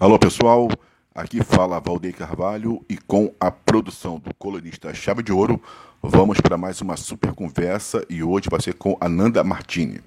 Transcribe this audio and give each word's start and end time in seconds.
Alô 0.00 0.18
pessoal, 0.18 0.66
aqui 1.14 1.44
fala 1.44 1.78
Valdeir 1.78 2.16
Carvalho 2.16 2.82
e 2.88 2.96
com 2.96 3.34
a 3.38 3.50
produção 3.50 4.18
do 4.18 4.32
colunista 4.32 4.94
Chave 4.94 5.22
de 5.22 5.30
Ouro, 5.30 5.62
vamos 6.02 6.40
para 6.40 6.56
mais 6.56 6.80
uma 6.80 6.96
super 6.96 7.34
conversa 7.34 8.02
e 8.08 8.22
hoje 8.22 8.48
vai 8.50 8.62
ser 8.62 8.72
com 8.72 8.96
Ananda 8.98 9.44
Martini, 9.44 10.00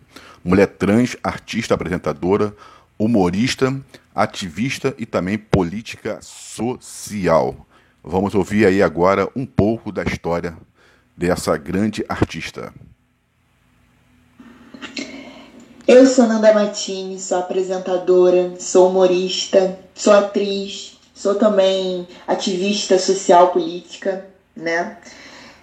mulher 0.43 0.65
trans, 0.65 1.15
artista, 1.23 1.75
apresentadora, 1.75 2.55
humorista, 2.97 3.71
ativista 4.15 4.95
e 4.97 5.05
também 5.05 5.37
política 5.37 6.17
social. 6.23 7.55
Vamos 8.03 8.33
ouvir 8.33 8.65
aí 8.65 8.81
agora 8.81 9.29
um 9.35 9.45
pouco 9.45 9.91
da 9.91 10.01
história 10.01 10.57
dessa 11.15 11.55
grande 11.55 12.03
artista. 12.09 12.73
Eu 15.85 16.05
sou 16.05 16.25
Nanda 16.25 16.53
Matini, 16.53 17.19
sou 17.19 17.39
apresentadora, 17.39 18.53
sou 18.57 18.87
humorista, 18.87 19.77
sou 19.93 20.13
atriz, 20.13 20.97
sou 21.13 21.35
também 21.35 22.07
ativista 22.25 22.97
social 22.97 23.49
política, 23.49 24.25
né? 24.55 24.97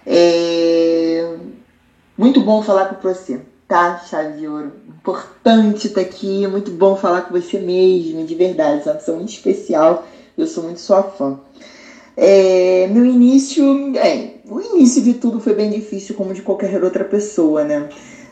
É... 0.05 1.37
Muito 2.15 2.39
bom 2.41 2.61
falar 2.61 2.85
com 2.85 3.01
você, 3.01 3.41
tá, 3.67 3.97
Chave 3.97 4.37
de 4.37 4.47
Ouro? 4.47 4.73
Importante 4.87 5.87
estar 5.87 6.01
tá 6.01 6.07
aqui, 6.07 6.45
muito 6.45 6.69
bom 6.69 6.95
falar 6.95 7.21
com 7.21 7.33
você 7.33 7.57
mesmo, 7.57 8.23
de 8.23 8.35
verdade, 8.35 8.87
é 8.87 8.91
uma 8.91 8.99
pessoa 8.99 9.17
muito 9.17 9.33
especial, 9.33 10.05
eu 10.37 10.45
sou 10.45 10.63
muito 10.65 10.81
sua 10.81 11.01
fã. 11.01 11.39
É... 12.15 12.85
Meu 12.91 13.07
início, 13.07 13.97
é, 13.97 14.35
o 14.45 14.61
início 14.61 15.01
de 15.01 15.15
tudo 15.15 15.39
foi 15.39 15.55
bem 15.55 15.71
difícil, 15.71 16.13
como 16.13 16.31
de 16.31 16.43
qualquer 16.43 16.83
outra 16.83 17.03
pessoa, 17.03 17.63
né? 17.63 17.89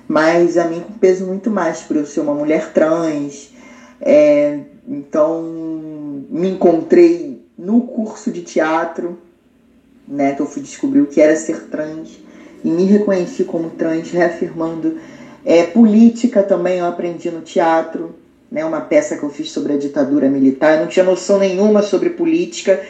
Mas 0.09 0.57
a 0.57 0.65
mim 0.65 0.83
peso 0.99 1.23
muito 1.27 1.51
mais 1.51 1.81
por 1.81 1.95
eu 1.95 2.05
ser 2.05 2.21
uma 2.21 2.33
mulher 2.33 2.73
trans. 2.73 3.51
É, 4.01 4.57
então 4.87 5.43
me 6.27 6.49
encontrei 6.49 7.45
no 7.55 7.81
curso 7.81 8.31
de 8.31 8.41
teatro, 8.41 9.19
né, 10.07 10.33
que 10.33 10.41
eu 10.41 10.47
fui 10.47 10.63
descobrir 10.63 11.01
o 11.01 11.05
que 11.05 11.21
era 11.21 11.35
ser 11.35 11.65
trans 11.65 12.17
e 12.65 12.69
me 12.69 12.85
reconheci 12.85 13.43
como 13.43 13.69
trans, 13.69 14.09
reafirmando. 14.09 14.97
É, 15.45 15.63
política 15.63 16.41
também 16.41 16.79
eu 16.79 16.87
aprendi 16.87 17.29
no 17.29 17.41
teatro, 17.41 18.15
né, 18.51 18.65
uma 18.65 18.81
peça 18.81 19.15
que 19.15 19.21
eu 19.21 19.29
fiz 19.29 19.51
sobre 19.51 19.73
a 19.73 19.77
ditadura 19.77 20.27
militar. 20.27 20.73
Eu 20.73 20.81
não 20.81 20.87
tinha 20.87 21.05
noção 21.05 21.37
nenhuma 21.37 21.83
sobre 21.83 22.09
política, 22.09 22.81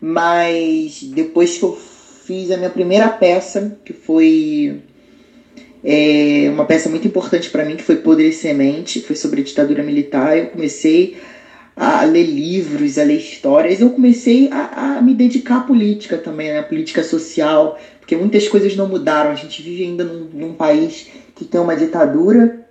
mas 0.00 1.02
depois 1.02 1.58
que 1.58 1.64
eu 1.64 1.76
fiz 2.24 2.52
a 2.52 2.56
minha 2.56 2.70
primeira 2.70 3.08
peça, 3.08 3.76
que 3.84 3.92
foi 3.92 4.80
é 5.84 6.48
uma 6.50 6.64
peça 6.64 6.88
muito 6.88 7.06
importante 7.06 7.50
para 7.50 7.64
mim, 7.64 7.76
que 7.76 7.82
foi 7.82 7.96
Poder 7.96 8.28
e 8.28 8.32
Semente, 8.32 9.00
foi 9.00 9.14
sobre 9.14 9.40
a 9.40 9.44
ditadura 9.44 9.82
militar. 9.82 10.36
Eu 10.36 10.46
comecei 10.46 11.16
a 11.76 12.02
ler 12.04 12.24
livros, 12.24 12.98
a 12.98 13.04
ler 13.04 13.18
histórias. 13.18 13.80
Eu 13.80 13.90
comecei 13.90 14.50
a, 14.50 14.96
a 14.98 15.02
me 15.02 15.14
dedicar 15.14 15.58
à 15.58 15.60
política 15.60 16.18
também, 16.18 16.52
né? 16.52 16.62
política 16.62 17.04
social, 17.04 17.78
porque 18.00 18.16
muitas 18.16 18.48
coisas 18.48 18.74
não 18.74 18.88
mudaram. 18.88 19.30
A 19.30 19.36
gente 19.36 19.62
vive 19.62 19.84
ainda 19.84 20.04
num, 20.04 20.24
num 20.32 20.54
país 20.54 21.08
que 21.36 21.44
tem 21.44 21.60
uma 21.60 21.76
ditadura 21.76 22.66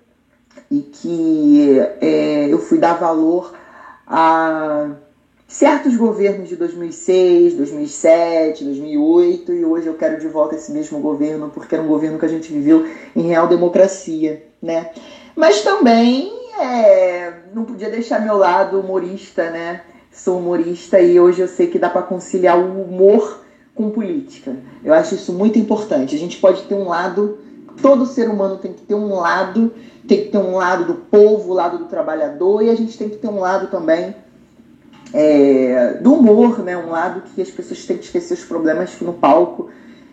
e 0.70 0.80
que 0.80 1.80
é, 2.02 2.48
eu 2.52 2.60
fui 2.60 2.78
dar 2.78 2.96
valor 2.96 3.56
a 4.06 4.90
certos 5.48 5.96
governos 5.96 6.50
de 6.50 6.58
2006, 6.58 7.54
2007, 7.54 8.66
2008 8.66 9.54
e 9.54 9.64
hoje 9.64 9.88
eu 9.88 9.94
quero 9.94 10.20
de 10.20 10.28
volta 10.28 10.56
esse 10.56 10.72
mesmo 10.74 11.00
governo 11.00 11.50
porque 11.50 11.74
era 11.74 11.84
um 11.84 11.88
governo 11.88 12.20
que 12.20 12.26
a 12.26 12.30
gente 12.30 12.52
viveu 12.52 12.86
em 13.16 13.22
real 13.22 13.48
democracia, 13.48 14.46
né? 14.62 14.92
Mas 15.36 15.62
também 15.62 16.34
é, 16.60 17.32
não 17.54 17.64
podia 17.64 17.90
deixar 17.90 18.20
meu 18.20 18.36
lado 18.36 18.80
humorista, 18.80 19.50
né? 19.50 19.84
Sou 20.12 20.40
humorista 20.40 21.00
e 21.00 21.18
hoje 21.18 21.42
eu 21.42 21.48
sei 21.48 21.68
que 21.68 21.80
dá 21.80 21.90
para 21.90 22.02
conciliar 22.02 22.60
o 22.60 22.82
humor 22.82 23.46
com 23.74 23.90
política. 23.90 24.54
Eu 24.84 24.94
acho 24.94 25.16
isso 25.16 25.32
muito 25.32 25.58
importante. 25.58 26.16
A 26.16 26.20
gente 26.20 26.40
pode 26.40 26.64
ter 26.64 26.74
um 26.74 26.90
lado, 26.90 27.38
todo 27.82 28.06
ser 28.06 28.28
humano 28.28 28.58
tem 28.58 28.74
que 28.74 28.82
ter 28.82 28.96
um 28.96 29.16
lado, 29.16 29.72
tem 30.08 30.24
que 30.24 30.30
ter 30.30 30.40
um 30.40 30.56
lado 30.56 30.86
do 30.86 30.96
povo, 30.96 31.52
o 31.52 31.54
lado 31.54 31.78
do 31.78 31.86
trabalhador 31.86 32.64
e 32.64 32.70
a 32.70 32.76
gente 32.76 32.98
tem 32.98 33.08
que 33.08 33.18
ter 33.18 33.28
um 33.28 33.40
lado 33.40 33.68
também 33.68 34.14
é, 35.14 35.94
do 36.02 36.14
humor, 36.14 36.60
né? 36.60 36.78
Um 36.78 36.90
lado 36.90 37.24
que 37.34 37.42
as 37.42 37.50
pessoas 37.50 37.86
têm 37.86 37.98
que 37.98 38.06
esquecer 38.06 38.34
os 38.34 38.44
problemas 38.44 39.00
no 39.02 39.14
palco. 39.14 39.70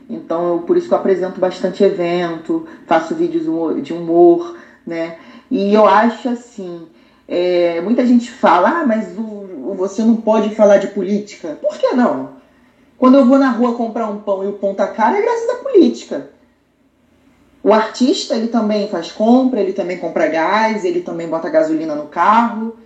Então, 0.09 0.55
eu, 0.55 0.59
por 0.61 0.77
isso 0.77 0.89
que 0.89 0.95
eu 0.95 0.99
apresento 0.99 1.41
bastante 1.41 1.83
evento, 1.83 2.67
faço 2.87 3.15
vídeos 3.15 3.45
de 3.83 3.93
humor, 3.93 4.57
né? 4.87 5.17
E 5.51 5.73
eu 5.73 5.87
acho 5.87 6.29
assim, 6.29 6.87
é, 7.27 7.81
muita 7.81 8.07
gente 8.07 8.31
fala, 8.31 8.81
ah, 8.81 8.87
mas 8.87 9.17
o, 9.17 9.75
você 9.77 10.03
não 10.03 10.17
pode 10.17 10.55
falar 10.55 10.79
de 10.79 10.89
política. 10.89 11.59
Por 11.61 11.77
que 11.79 11.93
não? 11.95 12.35
Quando 12.99 13.17
eu 13.17 13.27
vou 13.27 13.39
na 13.39 13.51
rua 13.51 13.75
comprar 13.75 14.09
um 14.09 14.19
pão 14.19 14.45
e 14.45 14.47
o 14.47 14.55
pão 14.55 14.75
tá 14.75 14.87
caro, 14.87 15.17
é 15.17 15.23
graças 15.23 15.51
à 15.51 15.55
política. 15.57 16.31
O 17.63 17.73
artista, 17.73 18.37
ele 18.37 18.49
também 18.49 18.89
faz 18.89 19.11
compra, 19.11 19.61
ele 19.61 19.73
também 19.73 19.97
compra 19.97 20.27
gás, 20.27 20.85
ele 20.85 21.01
também 21.01 21.27
bota 21.27 21.49
gasolina 21.49 21.95
no 21.95 22.07
carro, 22.07 22.77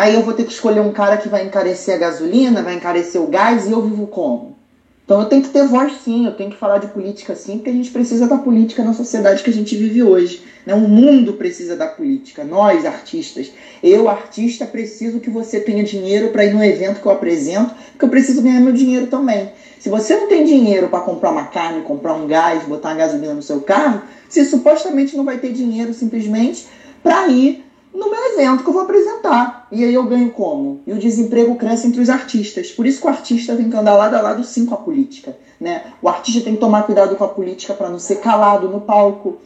Aí 0.00 0.14
eu 0.14 0.22
vou 0.22 0.32
ter 0.32 0.44
que 0.44 0.52
escolher 0.52 0.80
um 0.80 0.92
cara 0.92 1.18
que 1.18 1.28
vai 1.28 1.44
encarecer 1.44 1.94
a 1.94 1.98
gasolina, 1.98 2.62
vai 2.62 2.74
encarecer 2.74 3.20
o 3.20 3.26
gás 3.26 3.66
e 3.66 3.72
eu 3.72 3.82
vivo 3.82 4.06
como? 4.06 4.56
Então 5.04 5.20
eu 5.20 5.26
tenho 5.26 5.42
que 5.42 5.50
ter 5.50 5.66
voz 5.66 5.92
sim, 6.02 6.24
eu 6.24 6.32
tenho 6.32 6.48
que 6.48 6.56
falar 6.56 6.78
de 6.78 6.86
política 6.86 7.34
sim, 7.36 7.58
porque 7.58 7.68
a 7.68 7.74
gente 7.74 7.90
precisa 7.90 8.26
da 8.26 8.38
política 8.38 8.82
na 8.82 8.94
sociedade 8.94 9.42
que 9.42 9.50
a 9.50 9.52
gente 9.52 9.76
vive 9.76 10.02
hoje. 10.02 10.42
Né? 10.64 10.72
O 10.72 10.88
mundo 10.88 11.34
precisa 11.34 11.76
da 11.76 11.86
política, 11.86 12.42
nós 12.44 12.86
artistas. 12.86 13.52
Eu, 13.82 14.08
artista, 14.08 14.64
preciso 14.64 15.20
que 15.20 15.28
você 15.28 15.60
tenha 15.60 15.84
dinheiro 15.84 16.28
para 16.28 16.46
ir 16.46 16.54
no 16.54 16.64
evento 16.64 17.02
que 17.02 17.06
eu 17.06 17.12
apresento, 17.12 17.74
porque 17.90 18.06
eu 18.06 18.08
preciso 18.08 18.40
ganhar 18.40 18.60
meu 18.60 18.72
dinheiro 18.72 19.06
também. 19.08 19.52
Se 19.78 19.90
você 19.90 20.16
não 20.16 20.28
tem 20.28 20.46
dinheiro 20.46 20.88
para 20.88 21.00
comprar 21.00 21.30
uma 21.30 21.44
carne, 21.44 21.82
comprar 21.82 22.14
um 22.14 22.26
gás, 22.26 22.62
botar 22.62 22.88
uma 22.88 22.96
gasolina 22.96 23.34
no 23.34 23.42
seu 23.42 23.60
carro, 23.60 24.00
você 24.26 24.46
supostamente 24.46 25.14
não 25.14 25.26
vai 25.26 25.36
ter 25.36 25.52
dinheiro 25.52 25.92
simplesmente 25.92 26.66
para 27.02 27.28
ir 27.28 27.69
no 27.92 28.10
meu 28.10 28.32
evento 28.32 28.62
que 28.62 28.68
eu 28.68 28.72
vou 28.72 28.82
apresentar. 28.82 29.66
E 29.70 29.84
aí 29.84 29.94
eu 29.94 30.04
ganho 30.04 30.30
como? 30.30 30.80
E 30.86 30.92
o 30.92 30.98
desemprego 30.98 31.56
cresce 31.56 31.86
entre 31.86 32.00
os 32.00 32.08
artistas. 32.08 32.70
Por 32.70 32.86
isso 32.86 33.00
que 33.00 33.06
o 33.06 33.10
artista 33.10 33.56
tem 33.56 33.68
que 33.68 33.76
andar 33.76 33.96
lado 33.96 34.14
a 34.14 34.20
lado 34.20 34.44
sim 34.44 34.66
com 34.66 34.74
a 34.74 34.78
política. 34.78 35.36
Né? 35.60 35.84
O 36.00 36.08
artista 36.08 36.40
tem 36.40 36.54
que 36.54 36.60
tomar 36.60 36.84
cuidado 36.84 37.16
com 37.16 37.24
a 37.24 37.28
política 37.28 37.74
para 37.74 37.88
não 37.88 37.98
ser 37.98 38.16
calado 38.16 38.68
no 38.68 38.80
palco. 38.80 39.38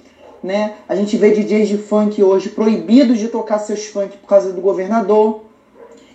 Né? 0.43 0.75
A 0.89 0.95
gente 0.95 1.17
vê 1.17 1.31
DJs 1.31 1.69
de 1.69 1.79
funk 1.79 2.23
hoje 2.23 2.51
proibidos 2.51 3.19
de 3.19 3.29
tocar 3.29 3.59
seus 3.59 3.87
funk 3.87 4.17
por 4.19 4.29
causa 4.29 4.53
do 4.53 4.61
governador. 4.61 5.43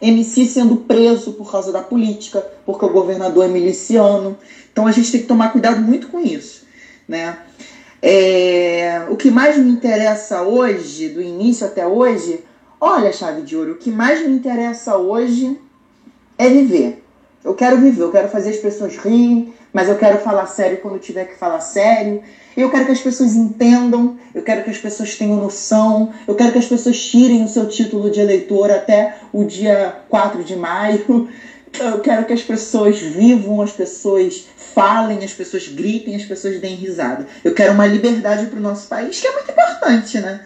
MC 0.02 0.46
sendo 0.46 0.78
preso 0.78 1.34
por 1.34 1.52
causa 1.52 1.74
da 1.74 1.82
política, 1.82 2.40
porque 2.66 2.86
o 2.86 2.90
governador 2.90 3.46
é 3.46 3.48
miliciano. 3.50 4.38
Então 4.72 4.88
a 4.88 4.92
gente 4.92 5.12
tem 5.12 5.22
que 5.22 5.28
tomar 5.28 5.52
cuidado 5.52 5.82
muito 5.82 6.08
com 6.08 6.20
isso. 6.20 6.64
Né? 7.08 7.38
É, 8.02 9.04
o 9.10 9.16
que 9.16 9.30
mais 9.30 9.58
me 9.58 9.72
interessa 9.72 10.42
hoje, 10.44 11.10
do 11.10 11.22
início 11.22 11.66
até 11.66 11.86
hoje, 11.86 12.44
olha, 12.80 13.12
chave 13.12 13.42
de 13.42 13.56
ouro, 13.56 13.74
o 13.74 13.78
que 13.78 13.92
mais 13.92 14.26
me 14.26 14.34
interessa 14.34 14.98
hoje 14.98 15.60
é 16.38 16.48
viver. 16.50 17.04
Eu 17.44 17.54
quero 17.54 17.78
viver, 17.78 18.04
eu 18.04 18.12
quero 18.12 18.30
fazer 18.30 18.50
as 18.50 18.58
pessoas 18.58 18.98
rirem, 18.98 19.54
mas 19.72 19.88
eu 19.88 19.98
quero 19.98 20.20
falar 20.20 20.46
sério 20.46 20.80
quando 20.82 21.00
tiver 21.00 21.26
que 21.26 21.38
falar 21.38 21.62
sério. 21.62 22.22
Eu 22.56 22.70
quero 22.70 22.86
que 22.86 22.92
as 22.92 23.00
pessoas 23.00 23.36
entendam, 23.36 24.18
eu 24.34 24.44
quero 24.44 24.64
que 24.64 24.70
as 24.70 24.78
pessoas 24.78 25.16
tenham 25.16 25.38
noção, 25.38 26.12
eu 26.28 26.36
quero 26.36 26.52
que 26.52 26.58
as 26.58 26.66
pessoas 26.66 27.02
tirem 27.02 27.44
o 27.44 27.48
seu 27.48 27.68
título 27.68 28.10
de 28.10 28.20
eleitor 28.20 28.72
até 28.72 29.16
o 29.32 29.44
dia 29.44 29.96
4 30.10 30.44
de 30.44 30.56
maio. 30.56 31.30
Eu 31.78 32.00
quero 32.02 32.26
que 32.26 32.34
as 32.34 32.42
pessoas 32.42 33.00
vivam, 33.00 33.62
as 33.62 33.72
pessoas 33.72 34.46
falem, 34.58 35.24
as 35.24 35.34
pessoas 35.34 35.68
gritem, 35.68 36.16
as 36.16 36.26
pessoas 36.26 36.60
deem 36.60 36.76
risada. 36.76 37.28
Eu 37.44 37.54
quero 37.54 37.74
uma 37.74 37.86
liberdade 37.86 38.48
para 38.48 38.60
o 38.60 38.62
nosso 38.62 38.88
país, 38.88 39.20
que 39.20 39.28
é 39.28 39.32
muito 39.32 39.52
importante, 39.52 40.20
né? 40.20 40.46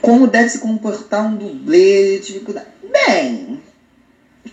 Como 0.00 0.26
deve 0.26 0.48
se 0.48 0.58
comportar 0.58 1.26
um 1.26 1.36
dublê, 1.36 2.18
dificuldade. 2.18 2.66
Bem, 2.82 3.62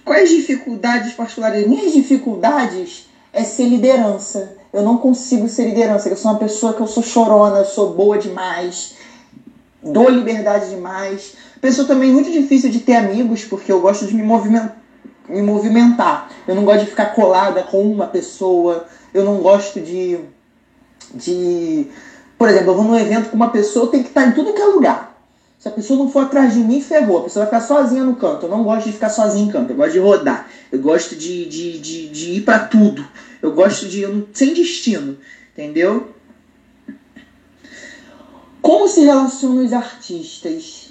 quais 0.04 0.30
dificuldades 0.30 1.14
particulares? 1.14 1.68
Minhas 1.68 1.94
dificuldades 1.94 3.08
é 3.32 3.44
ser 3.44 3.66
liderança. 3.66 4.58
Eu 4.72 4.84
não 4.84 4.98
consigo 4.98 5.48
ser 5.48 5.66
liderança. 5.66 6.10
Eu 6.10 6.18
sou 6.18 6.32
uma 6.32 6.40
pessoa 6.40 6.74
que 6.74 6.82
eu 6.82 6.88
sou 6.88 7.02
chorona, 7.02 7.60
eu 7.60 7.66
sou 7.66 7.94
boa 7.94 8.18
demais, 8.18 8.96
dou 9.82 10.10
liberdade 10.10 10.70
demais 10.70 11.34
Pessoa 11.62 11.88
também 11.88 12.12
muito 12.12 12.32
difícil 12.32 12.70
de 12.70 12.80
ter 12.80 12.96
amigos, 12.96 13.44
porque 13.44 13.72
eu 13.72 13.82
gosto 13.82 14.06
de 14.08 14.14
me 14.14 14.24
movimentar, 14.24 14.78
me 15.28 15.42
movimentar. 15.42 16.30
Eu 16.48 16.56
não 16.56 16.64
gosto 16.64 16.86
de 16.86 16.90
ficar 16.90 17.08
colada 17.08 17.64
com 17.64 17.82
uma 17.82 18.08
pessoa. 18.08 18.86
Eu 19.14 19.26
não 19.26 19.38
gosto 19.38 19.80
de. 19.82 20.20
de 21.14 21.88
por 22.38 22.48
exemplo, 22.48 22.72
eu 22.72 22.76
vou 22.76 22.86
num 22.86 22.98
evento 22.98 23.30
com 23.30 23.36
uma 23.36 23.50
pessoa, 23.50 23.92
tenho 23.92 24.04
que 24.04 24.10
estar 24.10 24.26
em 24.26 24.32
tudo 24.32 24.54
que 24.54 24.62
é 24.62 24.66
lugar. 24.66 25.10
Se 25.60 25.68
a 25.68 25.72
pessoa 25.72 26.00
não 26.00 26.10
for 26.10 26.24
atrás 26.24 26.54
de 26.54 26.60
mim, 26.60 26.82
ferrou. 26.82 27.20
A 27.20 27.24
pessoa 27.24 27.46
vai 27.46 27.60
ficar 27.60 27.68
sozinha 27.68 28.06
no 28.06 28.16
canto. 28.16 28.46
Eu 28.46 28.50
não 28.50 28.64
gosto 28.64 28.86
de 28.86 28.94
ficar 28.94 29.10
sozinha 29.10 29.46
em 29.46 29.52
canto. 29.52 29.72
Eu 29.72 29.76
gosto 29.76 29.92
de 29.92 30.00
rodar. 30.00 30.50
Eu 30.72 30.80
gosto 30.80 31.18
de, 31.18 31.46
de, 31.46 31.78
de, 31.80 32.08
de 32.08 32.32
ir 32.36 32.42
para 32.42 32.60
tudo. 32.60 33.06
Eu 33.42 33.52
gosto 33.52 33.86
de. 33.90 34.08
Não, 34.08 34.26
sem 34.32 34.54
destino. 34.54 35.18
Entendeu? 35.52 36.14
Como 38.62 38.88
se 38.88 39.02
relacionam 39.02 39.66
os 39.66 39.74
artistas? 39.74 40.89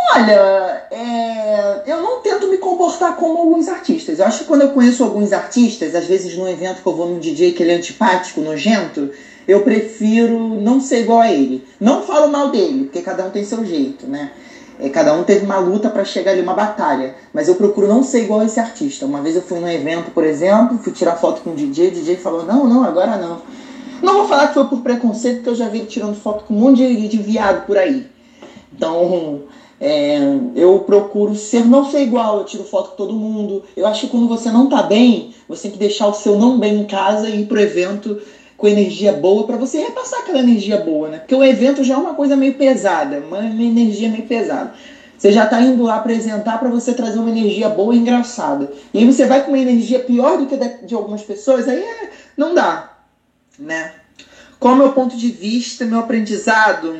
Olha, 0.00 0.86
é, 0.92 1.82
eu 1.84 2.00
não 2.00 2.20
tento 2.20 2.46
me 2.46 2.56
comportar 2.56 3.16
como 3.16 3.38
alguns 3.38 3.68
artistas. 3.68 4.20
Eu 4.20 4.26
acho 4.26 4.40
que 4.40 4.44
quando 4.44 4.62
eu 4.62 4.70
conheço 4.70 5.02
alguns 5.02 5.32
artistas, 5.32 5.94
às 5.94 6.06
vezes 6.06 6.36
num 6.36 6.48
evento 6.48 6.82
que 6.82 6.88
eu 6.88 6.94
vou 6.94 7.08
num 7.08 7.18
DJ 7.18 7.52
que 7.52 7.64
ele 7.64 7.72
é 7.72 7.74
antipático, 7.74 8.40
nojento, 8.40 9.10
eu 9.46 9.62
prefiro 9.62 10.38
não 10.38 10.80
ser 10.80 11.00
igual 11.00 11.20
a 11.20 11.32
ele. 11.32 11.66
Não 11.80 12.02
falo 12.02 12.30
mal 12.30 12.50
dele, 12.50 12.84
porque 12.84 13.02
cada 13.02 13.24
um 13.24 13.30
tem 13.30 13.42
seu 13.42 13.64
jeito, 13.64 14.06
né? 14.06 14.30
É, 14.78 14.88
cada 14.88 15.12
um 15.14 15.24
teve 15.24 15.44
uma 15.44 15.58
luta 15.58 15.90
para 15.90 16.04
chegar 16.04 16.30
ali, 16.30 16.42
uma 16.42 16.54
batalha. 16.54 17.16
Mas 17.32 17.48
eu 17.48 17.56
procuro 17.56 17.88
não 17.88 18.04
ser 18.04 18.22
igual 18.22 18.40
a 18.40 18.44
esse 18.44 18.60
artista. 18.60 19.04
Uma 19.04 19.20
vez 19.20 19.34
eu 19.34 19.42
fui 19.42 19.58
num 19.58 19.68
evento, 19.68 20.12
por 20.12 20.22
exemplo, 20.22 20.78
fui 20.78 20.92
tirar 20.92 21.16
foto 21.16 21.40
com 21.40 21.50
o 21.50 21.54
DJ, 21.54 21.88
o 21.88 21.90
DJ 21.90 22.16
falou: 22.16 22.44
Não, 22.44 22.68
não, 22.68 22.84
agora 22.84 23.16
não. 23.16 23.40
Não 24.00 24.14
vou 24.14 24.28
falar 24.28 24.48
que 24.48 24.54
foi 24.54 24.64
por 24.66 24.80
preconceito, 24.80 25.36
porque 25.36 25.50
eu 25.50 25.54
já 25.56 25.68
vi 25.68 25.78
ele 25.78 25.86
tirando 25.88 26.14
foto 26.14 26.44
com 26.44 26.54
um 26.54 26.58
monte 26.60 26.86
de, 26.86 27.08
de 27.08 27.18
viado 27.18 27.66
por 27.66 27.76
aí. 27.76 28.06
Então, 28.72 29.42
é, 29.80 30.18
eu 30.56 30.80
procuro 30.80 31.36
ser 31.36 31.64
não 31.64 31.88
ser 31.88 32.00
igual, 32.00 32.38
eu 32.38 32.44
tiro 32.44 32.64
foto 32.64 32.90
com 32.90 32.96
todo 32.96 33.14
mundo. 33.14 33.62
Eu 33.76 33.86
acho 33.86 34.02
que 34.02 34.08
quando 34.08 34.26
você 34.26 34.50
não 34.50 34.68
tá 34.68 34.82
bem, 34.82 35.34
você 35.48 35.62
tem 35.62 35.70
que 35.72 35.78
deixar 35.78 36.08
o 36.08 36.14
seu 36.14 36.38
não 36.38 36.58
bem 36.58 36.80
em 36.80 36.84
casa 36.84 37.28
e 37.28 37.42
ir 37.42 37.46
pro 37.46 37.60
evento 37.60 38.20
com 38.56 38.66
energia 38.66 39.12
boa 39.12 39.46
para 39.46 39.56
você 39.56 39.78
repassar 39.78 40.20
aquela 40.20 40.40
energia 40.40 40.78
boa, 40.78 41.08
né? 41.08 41.18
Porque 41.18 41.34
o 41.34 41.44
evento 41.44 41.84
já 41.84 41.94
é 41.94 41.96
uma 41.96 42.14
coisa 42.14 42.34
meio 42.34 42.54
pesada, 42.54 43.20
uma, 43.20 43.38
energia 43.38 44.08
meio 44.08 44.26
pesada. 44.26 44.74
Você 45.16 45.30
já 45.30 45.44
está 45.44 45.60
indo 45.60 45.84
lá 45.84 45.96
apresentar 45.96 46.58
para 46.58 46.68
você 46.68 46.92
trazer 46.92 47.20
uma 47.20 47.30
energia 47.30 47.68
boa 47.68 47.94
e 47.94 47.98
engraçada. 47.98 48.72
E 48.92 48.98
aí 48.98 49.04
você 49.04 49.26
vai 49.26 49.44
com 49.44 49.52
uma 49.52 49.58
energia 49.58 50.00
pior 50.00 50.38
do 50.38 50.46
que 50.46 50.56
de 50.84 50.94
algumas 50.94 51.22
pessoas, 51.22 51.68
aí 51.68 51.78
é, 51.78 52.10
não 52.36 52.52
dá, 52.52 52.98
né? 53.56 53.94
Qual 54.58 54.74
é 54.74 54.76
o 54.76 54.78
meu 54.78 54.92
ponto 54.92 55.16
de 55.16 55.28
vista, 55.28 55.84
meu 55.84 56.00
aprendizado? 56.00 56.96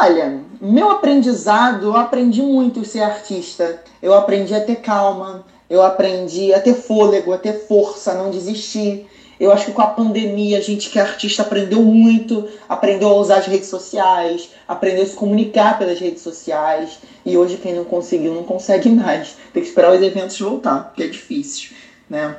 Olha, 0.00 0.40
meu 0.60 0.90
aprendizado, 0.90 1.86
eu 1.86 1.96
aprendi 1.96 2.42
muito 2.42 2.84
ser 2.84 3.00
artista. 3.00 3.80
Eu 4.02 4.12
aprendi 4.12 4.54
a 4.54 4.60
ter 4.60 4.76
calma, 4.76 5.44
eu 5.70 5.82
aprendi 5.82 6.52
a 6.52 6.60
ter 6.60 6.74
fôlego, 6.74 7.32
a 7.32 7.38
ter 7.38 7.66
força, 7.66 8.10
a 8.12 8.14
não 8.14 8.30
desistir. 8.30 9.06
Eu 9.38 9.52
acho 9.52 9.66
que 9.66 9.72
com 9.72 9.82
a 9.82 9.86
pandemia 9.86 10.58
a 10.58 10.60
gente 10.60 10.90
que 10.90 10.98
é 10.98 11.02
artista 11.02 11.42
aprendeu 11.42 11.82
muito, 11.82 12.48
aprendeu 12.68 13.08
a 13.08 13.14
usar 13.14 13.38
as 13.38 13.46
redes 13.46 13.68
sociais, 13.68 14.50
aprendeu 14.66 15.04
a 15.04 15.06
se 15.06 15.14
comunicar 15.14 15.78
pelas 15.78 15.98
redes 15.98 16.22
sociais. 16.22 16.98
E 17.24 17.36
hoje 17.36 17.56
quem 17.56 17.74
não 17.74 17.84
conseguiu 17.84 18.34
não 18.34 18.44
consegue 18.44 18.88
mais. 18.90 19.36
Tem 19.52 19.62
que 19.62 19.68
esperar 19.68 19.92
os 19.92 20.02
eventos 20.02 20.38
voltar, 20.40 20.84
porque 20.84 21.04
é 21.04 21.08
difícil, 21.08 21.70
né? 22.08 22.36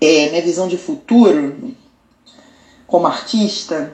É, 0.00 0.28
minha 0.28 0.42
visão 0.42 0.68
de 0.68 0.76
futuro 0.76 1.74
como 2.86 3.06
artista, 3.06 3.92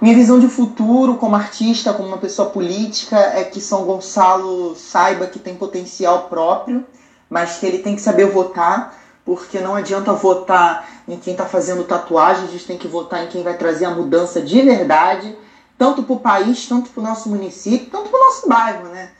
minha 0.00 0.14
visão 0.14 0.38
de 0.38 0.48
futuro 0.48 1.16
como 1.16 1.36
artista, 1.36 1.92
como 1.92 2.08
uma 2.08 2.18
pessoa 2.18 2.50
política, 2.50 3.16
é 3.16 3.44
que 3.44 3.60
São 3.60 3.84
Gonçalo 3.84 4.74
saiba 4.74 5.26
que 5.26 5.38
tem 5.38 5.54
potencial 5.54 6.28
próprio, 6.28 6.84
mas 7.28 7.58
que 7.58 7.66
ele 7.66 7.78
tem 7.78 7.94
que 7.94 8.00
saber 8.00 8.26
votar 8.26 8.98
porque 9.24 9.60
não 9.60 9.76
adianta 9.76 10.12
votar 10.12 10.88
em 11.06 11.16
quem 11.16 11.32
está 11.32 11.44
fazendo 11.44 11.84
tatuagem, 11.84 12.44
a 12.44 12.48
gente 12.48 12.66
tem 12.66 12.78
que 12.78 12.88
votar 12.88 13.24
em 13.24 13.28
quem 13.28 13.42
vai 13.42 13.56
trazer 13.56 13.84
a 13.84 13.90
mudança 13.90 14.40
de 14.40 14.60
verdade, 14.62 15.36
tanto 15.78 16.02
para 16.02 16.14
o 16.14 16.20
país, 16.20 16.66
tanto 16.66 16.90
para 16.90 17.00
o 17.00 17.04
nosso 17.04 17.28
município, 17.28 17.90
tanto 17.90 18.08
para 18.08 18.18
o 18.18 18.24
nosso 18.24 18.48
bairro, 18.48 18.88
né? 18.88 19.10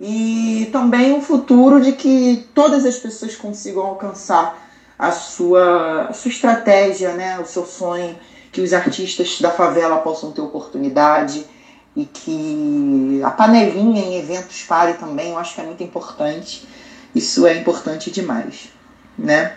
E 0.00 0.68
também 0.70 1.16
o 1.16 1.22
futuro 1.22 1.80
de 1.80 1.92
que 1.92 2.48
todas 2.54 2.84
as 2.84 2.96
pessoas 2.98 3.34
consigam 3.34 3.84
alcançar 3.84 4.56
a 4.98 5.10
sua, 5.12 6.06
a 6.08 6.12
sua 6.12 6.30
estratégia, 6.30 7.12
né? 7.14 7.38
o 7.38 7.46
seu 7.46 7.64
sonho, 7.64 8.16
que 8.52 8.60
os 8.60 8.72
artistas 8.72 9.40
da 9.40 9.50
favela 9.50 9.98
possam 9.98 10.32
ter 10.32 10.40
oportunidade 10.40 11.44
e 11.94 12.04
que 12.04 13.20
a 13.24 13.30
panelinha 13.30 14.02
em 14.02 14.18
eventos 14.18 14.62
pare 14.62 14.94
também, 14.94 15.30
eu 15.30 15.38
acho 15.38 15.54
que 15.54 15.60
é 15.60 15.64
muito 15.64 15.82
importante. 15.82 16.66
Isso 17.14 17.46
é 17.46 17.54
importante 17.54 18.10
demais 18.10 18.70
né? 19.18 19.56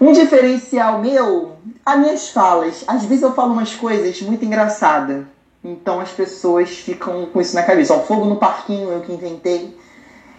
Um 0.00 0.12
diferencial 0.12 1.00
meu, 1.00 1.56
as 1.84 1.98
minhas 1.98 2.28
falas. 2.30 2.82
Às 2.86 3.04
vezes 3.04 3.22
eu 3.22 3.34
falo 3.34 3.52
umas 3.52 3.74
coisas 3.74 4.20
muito 4.22 4.44
engraçadas. 4.44 5.24
Então 5.62 6.00
as 6.00 6.10
pessoas 6.10 6.70
ficam 6.70 7.26
com 7.26 7.40
isso 7.40 7.54
na 7.54 7.62
cabeça. 7.62 7.94
Ó, 7.94 8.00
fogo 8.00 8.24
no 8.24 8.36
parquinho, 8.36 8.90
eu 8.90 9.00
que 9.02 9.12
inventei. 9.12 9.76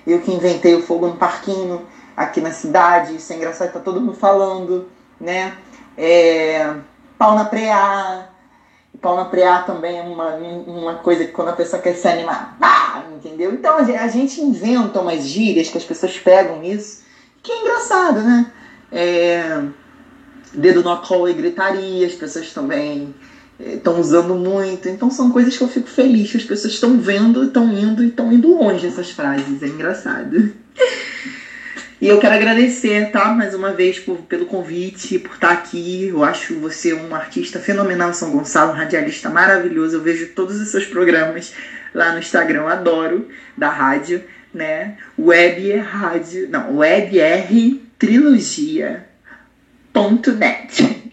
Eu 0.05 0.19
que 0.19 0.31
inventei 0.31 0.75
o 0.75 0.81
fogo 0.81 1.07
no 1.07 1.15
parquinho 1.15 1.85
aqui 2.17 2.41
na 2.41 2.51
cidade. 2.51 3.15
Isso 3.15 3.31
é 3.31 3.37
engraçado, 3.37 3.71
tá 3.71 3.79
todo 3.79 4.01
mundo 4.01 4.15
falando, 4.15 4.89
né? 5.19 5.55
É, 5.97 6.75
pau 7.23 7.35
na 7.35 7.45
preá. 7.45 8.27
Pau 9.01 9.15
na 9.15 9.25
preá 9.25 9.61
também 9.61 9.97
é 9.97 10.01
uma, 10.01 10.35
uma 10.35 10.95
coisa 10.95 11.25
que 11.25 11.31
quando 11.31 11.49
a 11.49 11.53
pessoa 11.53 11.81
quer 11.81 11.93
se 11.93 12.07
animar, 12.07 12.57
pá, 12.59 13.05
entendeu? 13.15 13.53
Então 13.53 13.77
a 13.77 14.07
gente 14.07 14.41
inventa 14.41 14.99
umas 14.99 15.25
gírias 15.25 15.69
que 15.69 15.77
as 15.77 15.83
pessoas 15.85 16.17
pegam 16.19 16.61
isso 16.63 17.03
que 17.41 17.51
é 17.51 17.61
engraçado, 17.61 18.21
né? 18.21 18.51
É, 18.91 19.61
dedo 20.53 20.83
no 20.83 20.97
call 21.01 21.27
e 21.27 21.33
gritaria, 21.33 22.05
as 22.07 22.13
pessoas 22.13 22.53
também 22.53 23.13
estão 23.59 23.97
é, 23.97 23.99
usando 23.99 24.35
muito. 24.35 24.87
Então 24.87 25.09
são 25.09 25.31
coisas 25.31 25.57
que 25.57 25.63
eu 25.63 25.67
fico 25.67 25.89
feliz 25.89 26.31
que 26.31 26.37
as 26.37 26.43
pessoas 26.43 26.73
estão 26.73 26.97
vendo, 26.97 27.43
estão 27.43 27.73
indo 27.73 28.03
e 28.03 28.07
estão 28.07 28.31
indo 28.31 28.53
longe 28.53 28.87
essas 28.87 29.11
frases. 29.11 29.61
É 29.63 29.67
engraçado. 29.67 30.53
E 32.03 32.09
eu 32.09 32.19
quero 32.19 32.35
agradecer, 32.35 33.11
tá? 33.11 33.33
Mais 33.33 33.55
uma 33.55 33.71
vez 33.71 33.97
por, 33.97 34.17
pelo 34.17 34.45
convite, 34.45 35.17
por 35.19 35.35
estar 35.35 35.51
aqui. 35.51 36.09
Eu 36.09 36.21
acho 36.21 36.59
você 36.59 36.93
um 36.93 37.15
artista 37.15 37.59
fenomenal 37.59 38.13
São 38.13 38.31
Gonçalo, 38.31 38.73
um 38.73 38.75
radialista 38.75 39.29
maravilhoso. 39.29 39.95
Eu 39.95 40.01
vejo 40.01 40.33
todos 40.35 40.59
os 40.59 40.67
seus 40.67 40.85
programas 40.85 41.53
lá 41.93 42.11
no 42.11 42.19
Instagram, 42.19 42.67
adoro, 42.67 43.29
da 43.57 43.69
rádio 43.69 44.21
né? 44.53 44.97
Web 45.17 45.77
Rádio, 45.77 46.49
não, 46.49 46.77
WebR 46.77 47.79
Trilogia 47.97 49.05
ponto 49.93 50.33
net. 50.33 51.11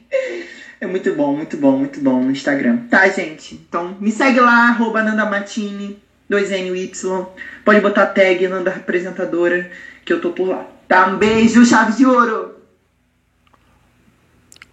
É 0.80 0.86
muito 0.86 1.14
bom, 1.14 1.36
muito 1.36 1.56
bom, 1.56 1.76
muito 1.76 2.00
bom 2.00 2.22
no 2.22 2.30
Instagram. 2.30 2.78
Tá, 2.88 3.06
gente? 3.08 3.54
Então 3.54 3.96
me 4.00 4.10
segue 4.10 4.40
lá, 4.40 4.68
arroba 4.68 5.02
Nanda 5.02 5.26
Matini, 5.26 6.02
2NY. 6.30 7.26
Pode 7.64 7.80
botar 7.80 8.06
tag 8.06 8.48
Nanda 8.48 8.70
Representadora, 8.70 9.70
que 10.04 10.12
eu 10.12 10.20
tô 10.20 10.30
por 10.30 10.48
lá. 10.48 10.79
Um 10.92 11.16
beijo, 11.16 11.64
chave 11.64 11.92
de 11.92 12.04
ouro! 12.04 12.56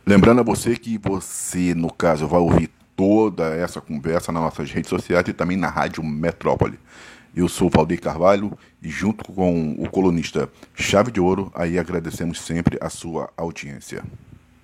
Lembrando 0.03 0.39
a 0.41 0.43
você 0.43 0.75
que 0.75 0.97
você, 0.97 1.75
no 1.75 1.93
caso, 1.93 2.27
vai 2.27 2.39
ouvir 2.39 2.71
toda 2.95 3.53
essa 3.55 3.79
conversa 3.79 4.31
nas 4.31 4.41
nossas 4.41 4.71
redes 4.71 4.89
sociais 4.89 5.27
e 5.27 5.33
também 5.33 5.55
na 5.55 5.69
Rádio 5.69 6.03
Metrópole. 6.03 6.79
Eu 7.35 7.47
sou 7.47 7.69
Valdir 7.69 8.01
Carvalho 8.01 8.57
e 8.81 8.89
junto 8.89 9.31
com 9.31 9.73
o 9.77 9.87
colunista 9.91 10.49
Chave 10.73 11.11
de 11.11 11.21
Ouro, 11.21 11.51
aí 11.53 11.77
agradecemos 11.77 12.41
sempre 12.41 12.79
a 12.81 12.89
sua 12.89 13.29
audiência. 13.37 14.03